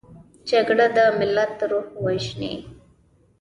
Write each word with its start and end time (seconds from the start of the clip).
جګړه 0.49 0.87
د 0.95 0.97
ملت 1.19 1.55
روح 1.69 1.87
وژني 2.03 2.53